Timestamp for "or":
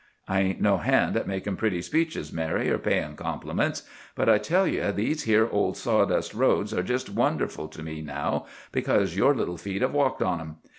2.71-2.79